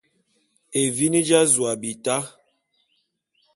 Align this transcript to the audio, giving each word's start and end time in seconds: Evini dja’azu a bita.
Evini 0.81 1.21
dja’azu 1.27 1.61
a 1.71 1.73
bita. 1.81 2.17